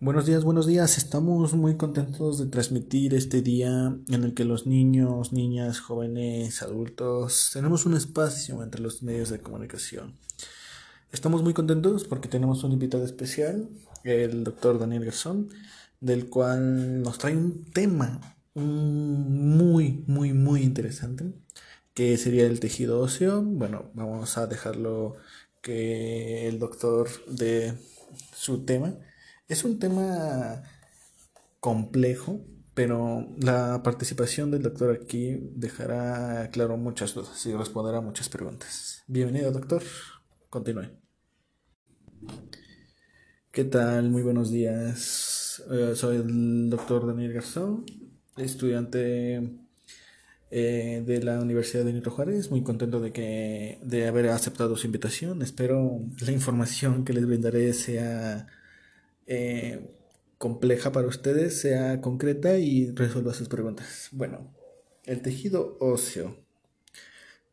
Buenos 0.00 0.26
días, 0.26 0.44
buenos 0.44 0.68
días. 0.68 0.96
Estamos 0.96 1.54
muy 1.54 1.76
contentos 1.76 2.38
de 2.38 2.46
transmitir 2.46 3.14
este 3.14 3.42
día 3.42 3.96
en 4.08 4.22
el 4.22 4.32
que 4.32 4.44
los 4.44 4.64
niños, 4.64 5.32
niñas, 5.32 5.80
jóvenes, 5.80 6.62
adultos 6.62 7.50
tenemos 7.52 7.84
un 7.84 7.94
espacio 7.94 8.62
entre 8.62 8.80
los 8.80 9.02
medios 9.02 9.28
de 9.28 9.40
comunicación. 9.40 10.16
Estamos 11.10 11.42
muy 11.42 11.52
contentos 11.52 12.04
porque 12.04 12.28
tenemos 12.28 12.62
un 12.62 12.70
invitado 12.70 13.04
especial, 13.04 13.70
el 14.04 14.44
doctor 14.44 14.78
Daniel 14.78 15.04
Garzón, 15.04 15.48
del 15.98 16.30
cual 16.30 17.02
nos 17.02 17.18
trae 17.18 17.36
un 17.36 17.64
tema 17.64 18.36
muy, 18.54 20.04
muy, 20.06 20.32
muy 20.32 20.62
interesante, 20.62 21.32
que 21.92 22.16
sería 22.18 22.46
el 22.46 22.60
tejido 22.60 23.00
óseo. 23.00 23.42
Bueno, 23.42 23.90
vamos 23.94 24.38
a 24.38 24.46
dejarlo 24.46 25.16
que 25.60 26.46
el 26.46 26.60
doctor 26.60 27.08
de 27.26 27.74
su 28.32 28.64
tema 28.64 28.94
es 29.48 29.64
un 29.64 29.78
tema 29.78 30.62
complejo, 31.58 32.44
pero 32.74 33.26
la 33.40 33.82
participación 33.82 34.50
del 34.50 34.62
doctor 34.62 34.94
aquí 34.94 35.38
dejará 35.54 36.50
claro 36.52 36.76
muchas 36.76 37.14
dudas 37.14 37.44
y 37.46 37.54
responderá 37.54 38.00
muchas 38.00 38.28
preguntas. 38.28 39.02
Bienvenido, 39.06 39.50
doctor. 39.50 39.82
Continúe. 40.50 40.90
¿Qué 43.50 43.64
tal? 43.64 44.10
Muy 44.10 44.22
buenos 44.22 44.50
días. 44.50 45.62
Eh, 45.70 45.92
soy 45.96 46.16
el 46.16 46.70
doctor 46.70 47.06
Daniel 47.06 47.32
Garzón, 47.32 47.86
estudiante 48.36 49.50
eh, 50.50 51.02
de 51.04 51.22
la 51.22 51.40
Universidad 51.40 51.84
de 51.84 51.94
Nito 51.94 52.10
Juárez. 52.10 52.50
Muy 52.50 52.62
contento 52.62 53.00
de, 53.00 53.12
que, 53.12 53.80
de 53.82 54.06
haber 54.06 54.28
aceptado 54.28 54.76
su 54.76 54.86
invitación. 54.86 55.40
Espero 55.40 56.00
la 56.20 56.32
información 56.32 57.04
que 57.04 57.14
les 57.14 57.26
brindaré 57.26 57.72
sea 57.72 58.46
eh, 59.28 59.94
compleja 60.38 60.90
para 60.90 61.06
ustedes 61.06 61.60
sea 61.60 62.00
concreta 62.00 62.58
y 62.58 62.90
resuelva 62.92 63.34
sus 63.34 63.48
preguntas. 63.48 64.08
Bueno, 64.12 64.54
el 65.04 65.22
tejido 65.22 65.76
óseo. 65.80 66.36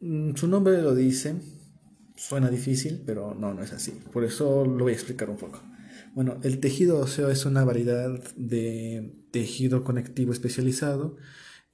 Mm, 0.00 0.34
su 0.34 0.48
nombre 0.48 0.80
lo 0.82 0.94
dice, 0.94 1.34
suena 2.16 2.50
difícil, 2.50 3.02
pero 3.04 3.34
no, 3.34 3.54
no 3.54 3.62
es 3.62 3.72
así. 3.72 3.92
Por 4.12 4.24
eso 4.24 4.64
lo 4.64 4.84
voy 4.84 4.92
a 4.92 4.96
explicar 4.96 5.30
un 5.30 5.36
poco. 5.36 5.60
Bueno, 6.14 6.38
el 6.42 6.60
tejido 6.60 6.98
óseo 6.98 7.30
es 7.30 7.46
una 7.46 7.64
variedad 7.64 8.10
de 8.36 9.14
tejido 9.30 9.82
conectivo 9.82 10.32
especializado 10.32 11.16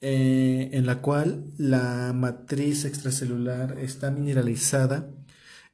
eh, 0.00 0.70
en 0.72 0.86
la 0.86 1.02
cual 1.02 1.46
la 1.58 2.12
matriz 2.12 2.84
extracelular 2.84 3.78
está 3.80 4.12
mineralizada 4.12 5.10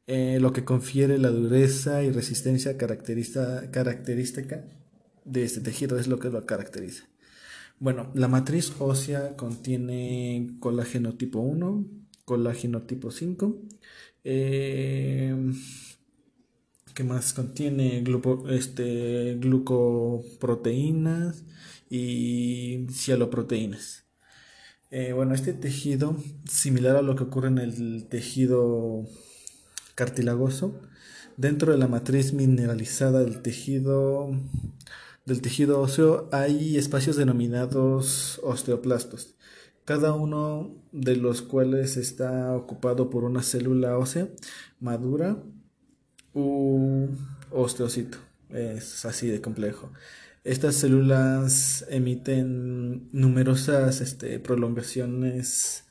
eh, 0.06 0.38
lo 0.40 0.52
que 0.52 0.64
confiere 0.64 1.18
la 1.18 1.30
dureza 1.30 2.02
y 2.02 2.10
resistencia 2.10 2.76
característica 2.76 4.64
de 5.24 5.44
este 5.44 5.60
tejido, 5.60 5.98
es 5.98 6.08
lo 6.08 6.18
que 6.18 6.30
lo 6.30 6.44
caracteriza. 6.46 7.04
Bueno, 7.80 8.10
la 8.14 8.28
matriz 8.28 8.72
ósea 8.78 9.36
contiene 9.36 10.56
colágeno 10.60 11.14
tipo 11.14 11.40
1, 11.40 11.86
colágeno 12.24 12.82
tipo 12.82 13.10
5, 13.10 13.62
eh, 14.24 15.34
¿qué 16.94 17.04
más? 17.04 17.32
Contiene 17.32 18.04
este, 18.50 19.36
glucoproteínas 19.36 21.44
y 21.90 22.86
cialoproteínas. 22.90 24.04
Eh, 24.90 25.12
bueno, 25.12 25.34
este 25.34 25.52
tejido, 25.52 26.16
similar 26.48 26.96
a 26.96 27.02
lo 27.02 27.16
que 27.16 27.24
ocurre 27.24 27.48
en 27.48 27.58
el 27.58 28.06
tejido 28.08 29.04
cartilagoso 29.94 30.80
dentro 31.36 31.72
de 31.72 31.78
la 31.78 31.88
matriz 31.88 32.32
mineralizada 32.32 33.20
del 33.20 33.42
tejido 33.42 34.30
del 35.26 35.40
tejido 35.40 35.80
óseo 35.80 36.28
hay 36.32 36.76
espacios 36.76 37.16
denominados 37.16 38.40
osteoplastos, 38.42 39.34
cada 39.86 40.12
uno 40.12 40.74
de 40.92 41.16
los 41.16 41.40
cuales 41.40 41.96
está 41.96 42.54
ocupado 42.54 43.08
por 43.08 43.24
una 43.24 43.42
célula 43.42 43.96
ósea 43.96 44.28
madura 44.80 45.42
u 46.34 47.08
osteocito. 47.50 48.18
Es 48.50 49.04
así 49.06 49.28
de 49.28 49.40
complejo. 49.40 49.92
Estas 50.44 50.74
células 50.74 51.86
emiten 51.88 53.08
numerosas 53.12 54.02
este, 54.02 54.38
prolongaciones 54.40 55.84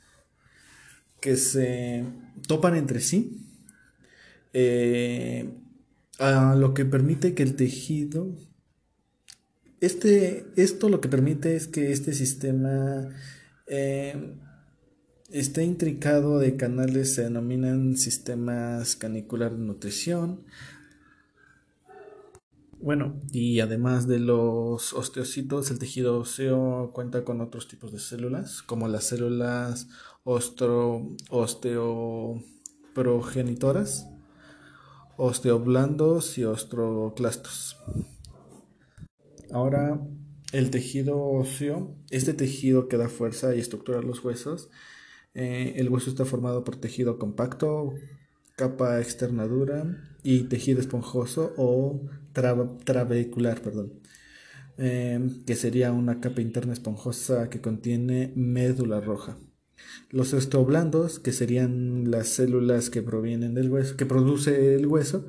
que 1.21 1.37
se 1.37 2.05
topan 2.47 2.75
entre 2.75 2.99
sí 2.99 3.52
eh, 4.53 5.51
a 6.19 6.55
lo 6.55 6.73
que 6.73 6.85
permite 6.85 7.33
que 7.33 7.43
el 7.43 7.55
tejido, 7.55 8.35
este, 9.81 10.45
esto 10.55 10.87
lo 10.87 11.01
que 11.01 11.09
permite 11.09 11.57
es 11.57 11.67
que 11.67 11.91
este 11.91 12.13
sistema 12.13 13.09
eh, 13.67 14.37
esté 15.29 15.65
intricado 15.65 16.39
de 16.39 16.55
canales, 16.55 17.15
se 17.15 17.23
denominan 17.23 17.97
sistemas 17.97 18.95
canicular 18.95 19.51
de 19.51 19.65
nutrición. 19.65 20.45
Bueno, 22.79 23.21
y 23.31 23.59
además 23.61 24.07
de 24.07 24.19
los 24.19 24.93
osteocitos, 24.93 25.71
el 25.71 25.79
tejido 25.79 26.19
óseo 26.19 26.91
cuenta 26.93 27.23
con 27.23 27.41
otros 27.41 27.67
tipos 27.67 27.91
de 27.91 27.97
células, 27.99 28.61
como 28.61 28.87
las 28.87 29.05
células 29.05 29.87
ostro, 30.23 31.15
osteoprogenitoras, 31.29 34.12
osteoblandos 35.17 36.37
y 36.37 36.43
osteoclastos. 36.43 37.77
Ahora, 39.51 40.01
el 40.51 40.69
tejido 40.69 41.19
óseo, 41.19 41.95
este 42.09 42.33
tejido 42.33 42.87
que 42.87 42.97
da 42.97 43.09
fuerza 43.09 43.55
y 43.55 43.59
estructura 43.59 43.99
a 43.99 44.03
los 44.03 44.23
huesos, 44.23 44.69
eh, 45.33 45.73
el 45.77 45.89
hueso 45.89 46.09
está 46.09 46.25
formado 46.25 46.63
por 46.63 46.75
tejido 46.75 47.17
compacto, 47.17 47.93
capa 48.55 48.99
externa 48.99 49.47
dura 49.47 49.85
y 50.23 50.43
tejido 50.43 50.79
esponjoso 50.79 51.53
o 51.57 52.01
trabecular, 52.33 53.61
perdón, 53.61 53.93
eh, 54.77 55.19
que 55.45 55.55
sería 55.55 55.91
una 55.91 56.19
capa 56.19 56.41
interna 56.41 56.73
esponjosa 56.73 57.49
que 57.49 57.61
contiene 57.61 58.31
médula 58.35 59.01
roja. 59.01 59.37
Los 60.09 60.33
osteoblandos, 60.33 61.19
que 61.19 61.31
serían 61.31 62.11
las 62.11 62.29
células 62.29 62.89
que 62.89 63.01
provienen 63.01 63.53
del 63.53 63.69
hueso, 63.69 63.97
que 63.97 64.05
produce 64.05 64.75
el 64.75 64.87
hueso, 64.87 65.25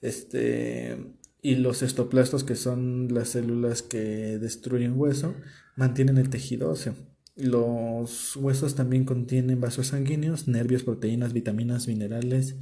este, 0.00 1.14
y 1.42 1.56
los 1.56 1.82
estoplastos, 1.82 2.44
que 2.44 2.56
son 2.56 3.08
las 3.12 3.30
células 3.30 3.82
que 3.82 4.38
destruyen 4.38 4.98
hueso, 4.98 5.34
mantienen 5.76 6.18
el 6.18 6.30
tejido 6.30 6.70
óseo. 6.70 6.94
Los 7.36 8.36
huesos 8.36 8.76
también 8.76 9.04
contienen 9.04 9.60
vasos 9.60 9.88
sanguíneos, 9.88 10.46
nervios, 10.46 10.84
proteínas, 10.84 11.32
vitaminas, 11.32 11.88
minerales, 11.88 12.56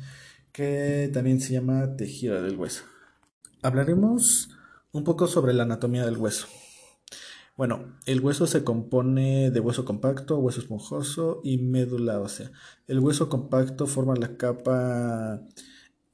que 0.52 1.10
también 1.12 1.40
se 1.40 1.52
llama 1.52 1.96
tejido 1.96 2.42
del 2.42 2.56
hueso. 2.56 2.84
Hablaremos 3.62 4.50
un 4.92 5.04
poco 5.04 5.26
sobre 5.26 5.52
la 5.52 5.62
anatomía 5.62 6.04
del 6.04 6.16
hueso. 6.16 6.48
Bueno, 7.62 7.94
el 8.06 8.18
hueso 8.18 8.48
se 8.48 8.64
compone 8.64 9.52
de 9.52 9.60
hueso 9.60 9.84
compacto, 9.84 10.36
hueso 10.36 10.58
esponjoso 10.58 11.40
y 11.44 11.58
médula 11.58 12.18
ósea. 12.18 12.50
El 12.88 12.98
hueso 12.98 13.28
compacto 13.28 13.86
forma 13.86 14.16
la 14.16 14.36
capa 14.36 15.46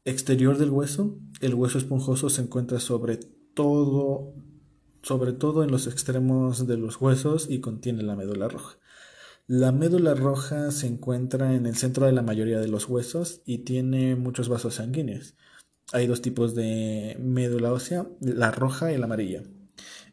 exterior 0.05 0.59
del 0.59 0.69
hueso. 0.69 1.17
El 1.41 1.55
hueso 1.55 1.79
esponjoso 1.79 2.29
se 2.29 2.43
encuentra 2.43 2.81
sobre 2.81 3.17
todo, 3.17 4.35
sobre 5.01 5.33
todo 5.33 5.65
en 5.65 5.71
los 5.71 5.87
extremos 5.87 6.67
de 6.67 6.77
los 6.77 7.01
huesos 7.01 7.47
y 7.49 7.61
contiene 7.61 8.03
la 8.03 8.15
médula 8.15 8.49
roja. 8.49 8.77
La 9.47 9.73
médula 9.73 10.13
roja 10.13 10.71
se 10.71 10.87
encuentra 10.87 11.55
en 11.55 11.65
el 11.65 11.77
centro 11.77 12.05
de 12.05 12.13
la 12.13 12.21
mayoría 12.21 12.61
de 12.61 12.69
los 12.69 12.91
huesos 12.91 13.41
y 13.47 13.61
tiene 13.65 14.17
muchos 14.17 14.51
vasos 14.51 14.75
sanguíneos. 14.75 15.35
Hay 15.95 16.09
dos 16.09 16.21
tipos 16.21 16.55
de 16.55 17.17
médula 17.19 17.73
ósea, 17.73 18.07
la 18.21 18.51
roja 18.51 18.93
y 18.93 18.99
la 18.99 19.07
amarilla. 19.07 19.45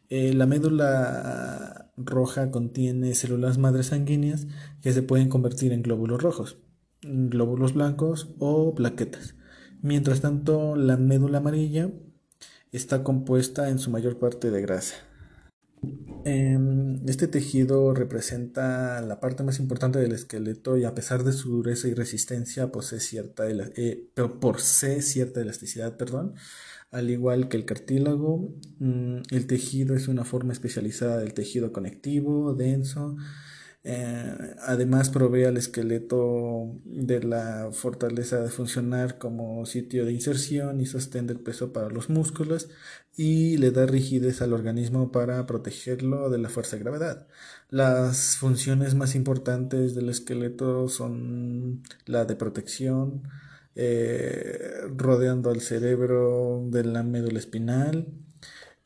Eh, 0.08 0.32
la 0.34 0.46
médula 0.46 1.92
roja 1.96 2.50
contiene 2.50 3.14
células 3.14 3.58
madres 3.58 3.86
sanguíneas 3.86 4.46
que 4.82 4.92
se 4.92 5.02
pueden 5.02 5.28
convertir 5.28 5.72
en 5.72 5.82
glóbulos 5.82 6.22
rojos, 6.22 6.58
glóbulos 7.02 7.74
blancos 7.74 8.34
o 8.38 8.74
plaquetas. 8.74 9.34
Mientras 9.82 10.20
tanto, 10.20 10.76
la 10.76 10.96
médula 10.96 11.38
amarilla 11.38 11.90
está 12.72 13.02
compuesta 13.02 13.68
en 13.68 13.78
su 13.78 13.90
mayor 13.90 14.18
parte 14.18 14.50
de 14.50 14.60
grasa. 14.62 14.94
Em, 16.24 17.06
este 17.08 17.28
tejido 17.28 17.94
representa 17.94 19.00
la 19.00 19.20
parte 19.20 19.44
más 19.44 19.60
importante 19.60 19.98
del 19.98 20.12
esqueleto 20.12 20.76
y 20.76 20.84
a 20.84 20.94
pesar 20.94 21.22
de 21.22 21.32
su 21.32 21.50
dureza 21.50 21.86
y 21.88 21.94
resistencia 21.94 22.72
posee 22.72 23.00
cierta, 23.00 23.44
eh, 23.48 24.10
posee 24.40 25.02
cierta 25.02 25.40
elasticidad, 25.40 25.96
perdón, 25.96 26.34
al 26.90 27.10
igual 27.10 27.48
que 27.48 27.56
el 27.56 27.64
cartílago, 27.64 28.54
mm, 28.78 29.18
el 29.30 29.46
tejido 29.46 29.94
es 29.94 30.08
una 30.08 30.24
forma 30.24 30.52
especializada 30.52 31.18
del 31.18 31.34
tejido 31.34 31.72
conectivo, 31.72 32.54
denso, 32.54 33.16
Eh, 33.88 34.56
además 34.62 35.10
provee 35.10 35.44
al 35.44 35.56
esqueleto 35.56 36.72
de 36.84 37.22
la 37.22 37.70
fortaleza 37.70 38.40
de 38.40 38.50
funcionar 38.50 39.16
como 39.18 39.64
sitio 39.64 40.04
de 40.04 40.12
inserción 40.12 40.80
y 40.80 40.86
sostén 40.86 41.28
del 41.28 41.38
peso 41.38 41.72
para 41.72 41.88
los 41.88 42.10
músculos 42.10 42.68
y 43.16 43.58
le 43.58 43.70
da 43.70 43.86
rigidez 43.86 44.42
al 44.42 44.54
organismo 44.54 45.12
para 45.12 45.46
protegerlo 45.46 46.30
de 46.30 46.38
la 46.38 46.48
fuerza 46.48 46.76
de 46.76 46.82
gravedad. 46.82 47.28
Las 47.70 48.36
funciones 48.38 48.96
más 48.96 49.14
importantes 49.14 49.94
del 49.94 50.08
esqueleto 50.08 50.88
son 50.88 51.82
la 52.06 52.24
de 52.24 52.34
protección, 52.34 53.22
eh, 53.76 54.88
rodeando 54.96 55.50
al 55.50 55.60
cerebro 55.60 56.66
de 56.70 56.82
la 56.84 57.02
médula 57.02 57.38
espinal 57.38 58.08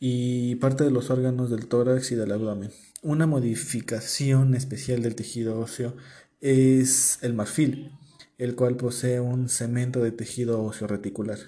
y 0.01 0.57
parte 0.57 0.83
de 0.83 0.91
los 0.91 1.11
órganos 1.11 1.49
del 1.51 1.69
tórax 1.69 2.11
y 2.13 2.17
del 2.17 2.33
abdomen. 2.33 2.71
Una 3.03 3.27
modificación 3.27 4.55
especial 4.55 5.03
del 5.03 5.15
tejido 5.15 5.61
óseo 5.61 5.97
es 6.41 7.19
el 7.23 7.35
marfil, 7.35 7.93
el 8.37 8.57
cual 8.57 8.77
posee 8.77 9.21
un 9.21 9.49
cemento 9.49 10.03
de 10.03 10.11
tejido 10.11 10.63
óseo 10.63 10.89
reticular. 10.89 11.39